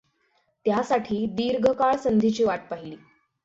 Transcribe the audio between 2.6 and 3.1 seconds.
पाहिली.